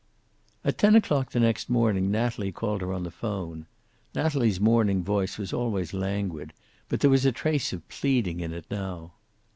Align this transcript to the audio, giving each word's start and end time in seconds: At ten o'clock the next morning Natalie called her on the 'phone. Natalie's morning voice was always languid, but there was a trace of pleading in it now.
At 0.65 0.79
ten 0.79 0.95
o'clock 0.95 1.29
the 1.29 1.39
next 1.39 1.69
morning 1.69 2.09
Natalie 2.09 2.51
called 2.51 2.81
her 2.81 2.91
on 2.91 3.03
the 3.03 3.11
'phone. 3.11 3.67
Natalie's 4.15 4.59
morning 4.59 5.03
voice 5.03 5.37
was 5.37 5.53
always 5.53 5.93
languid, 5.93 6.53
but 6.89 7.01
there 7.01 7.11
was 7.11 7.23
a 7.27 7.31
trace 7.31 7.71
of 7.71 7.87
pleading 7.87 8.39
in 8.39 8.51
it 8.51 8.65
now. 8.71 9.13